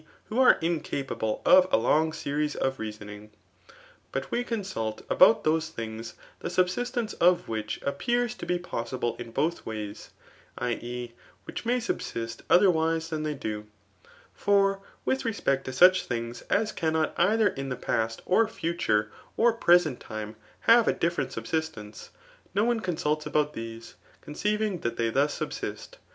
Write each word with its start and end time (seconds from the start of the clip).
who 0.29 0.39
are 0.39 0.57
incapable 0.63 1.43
of 1.45 1.67
a 1.71 1.77
long 1.77 2.11
series 2.11 2.55
oi 2.55 2.71
reaaoning.j 2.71 3.29
But 4.11 4.31
we 4.31 4.43
consult 4.43 5.03
about 5.11 5.43
thobe 5.43 5.69
things 5.69 6.15
theaubststnoce 6.43 7.13
<^ 7.17 7.47
which 7.47 7.79
afkpeto 7.83 8.35
to 8.37 8.45
be 8.47 8.57
possi* 8.57 8.97
fakdn 8.99 9.31
both 9.31 9.63
wayt^ 9.63 10.09
[i. 10.57 10.69
ew 10.71 11.09
wbtck 11.47 11.65
may 11.67 11.77
anfanst 11.77 12.41
briterwise 12.47 13.11
tfcaii 13.11 13.23
they 13.23 13.35
doi]. 13.35 13.63
Eor 14.43 14.79
with 15.05 15.21
w^MCt 15.21 15.65
.to. 15.65 15.69
sEuch 15.69 16.07
thhigs 16.07 16.41
as 16.49 16.71
cannot 16.71 17.15
ebiier 17.15 17.55
inithe 17.55 17.79
past, 17.81 18.25
qr 18.25 18.47
future^ 18.47 19.09
or 19.37 19.53
present 19.53 19.99
time» 19.99 20.35
ha?e 20.61 20.79
a 20.79 20.95
<U£. 20.95 20.99
fierent 20.99 21.31
subsistence, 21.31 22.09
no 22.55 22.63
one 22.63 22.79
consults 22.79 23.27
about 23.27 23.53
these, 23.53 23.93
condeiT 24.25 24.61
* 24.61 24.61
ing 24.61 24.79
that 24.79 24.97
they 24.97 25.11
thus 25.11 25.35
subsist. 25.35 25.99